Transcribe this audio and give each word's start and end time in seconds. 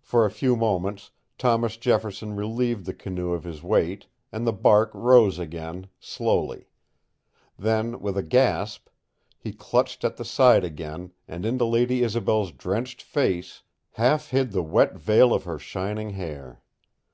For 0.00 0.24
a 0.24 0.30
few 0.30 0.56
moments 0.56 1.10
Thomas 1.36 1.76
Jefferson 1.76 2.34
relieved 2.34 2.86
the 2.86 2.94
canoe 2.94 3.34
of 3.34 3.44
his 3.44 3.62
weight, 3.62 4.06
and 4.32 4.46
the 4.46 4.54
bark 4.54 4.90
rose 4.94 5.38
again, 5.38 5.88
slowly. 6.00 6.70
Then, 7.58 8.00
with 8.00 8.16
a 8.16 8.22
gasp, 8.22 8.88
he 9.38 9.52
clutched 9.52 10.02
at 10.02 10.16
the 10.16 10.24
side 10.24 10.64
again, 10.64 11.12
and 11.28 11.44
into 11.44 11.66
Lady 11.66 12.02
Isobel's 12.02 12.52
drenched 12.52 13.02
face, 13.02 13.62
half 13.90 14.28
hid 14.30 14.52
the 14.52 14.62
wet 14.62 14.94
veil 14.96 15.34
of 15.34 15.44
her 15.44 15.58
shining 15.58 16.08
hair. 16.14 16.62